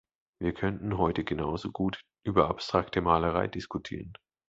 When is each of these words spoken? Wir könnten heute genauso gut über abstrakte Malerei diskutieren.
Wir 0.41 0.55
könnten 0.55 0.97
heute 0.97 1.23
genauso 1.23 1.69
gut 1.71 2.01
über 2.25 2.49
abstrakte 2.49 3.01
Malerei 3.01 3.45
diskutieren. 3.47 4.13